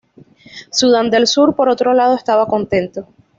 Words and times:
Sudán 0.71 1.11
del 1.11 1.27
Sur, 1.27 1.55
por 1.55 1.69
otro 1.69 1.93
lado, 1.93 2.15
estaba 2.15 2.47
contento. 2.47 3.07